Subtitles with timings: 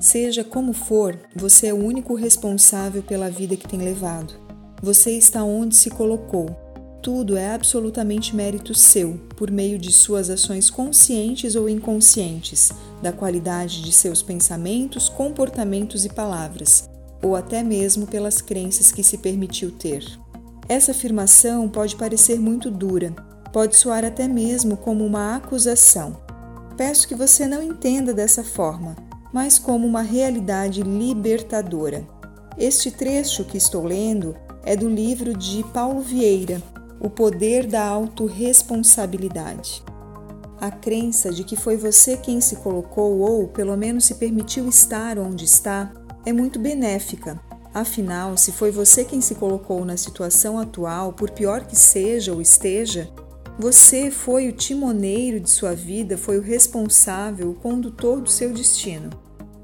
[0.00, 4.32] Seja como for, você é o único responsável pela vida que tem levado.
[4.82, 6.48] Você está onde se colocou.
[7.02, 13.82] Tudo é absolutamente mérito seu, por meio de suas ações conscientes ou inconscientes, da qualidade
[13.82, 16.88] de seus pensamentos, comportamentos e palavras,
[17.22, 20.02] ou até mesmo pelas crenças que se permitiu ter.
[20.66, 23.14] Essa afirmação pode parecer muito dura,
[23.52, 26.16] pode soar até mesmo como uma acusação.
[26.74, 28.96] Peço que você não entenda dessa forma,
[29.32, 32.06] mas como uma realidade libertadora.
[32.58, 36.62] Este trecho que estou lendo é do livro de Paulo Vieira,
[37.00, 39.82] O Poder da Autoresponsabilidade.
[40.60, 45.18] A crença de que foi você quem se colocou ou, pelo menos, se permitiu estar
[45.18, 45.90] onde está
[46.26, 47.40] é muito benéfica.
[47.72, 52.42] Afinal, se foi você quem se colocou na situação atual, por pior que seja ou
[52.42, 53.08] esteja,
[53.58, 59.10] você foi o timoneiro de sua vida, foi o responsável, o condutor do seu destino.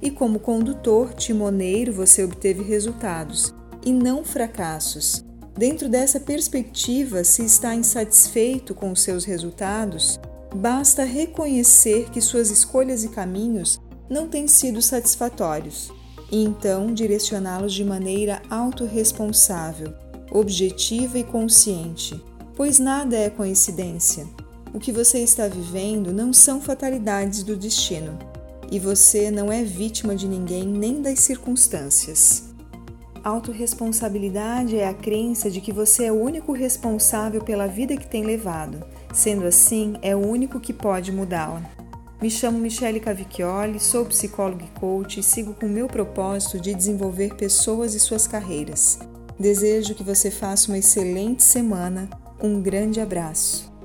[0.02, 5.24] E como condutor, timoneiro, você obteve resultados e não fracassos.
[5.56, 10.20] Dentro dessa perspectiva, se está insatisfeito com os seus resultados,
[10.54, 13.80] basta reconhecer que suas escolhas e caminhos
[14.10, 15.90] não têm sido satisfatórios
[16.30, 19.94] e então direcioná-los de maneira autorresponsável,
[20.30, 22.22] objetiva e consciente
[22.56, 24.26] pois nada é coincidência.
[24.72, 28.18] O que você está vivendo não são fatalidades do destino,
[28.72, 32.44] e você não é vítima de ninguém nem das circunstâncias.
[33.22, 38.24] Autoresponsabilidade é a crença de que você é o único responsável pela vida que tem
[38.24, 38.84] levado.
[39.12, 41.62] Sendo assim, é o único que pode mudá-la.
[42.22, 46.72] Me chamo Michele Cavicchioli, sou psicóloga e coach e sigo com o meu propósito de
[46.72, 48.98] desenvolver pessoas e suas carreiras.
[49.38, 52.08] Desejo que você faça uma excelente semana
[52.40, 53.75] um grande abraço.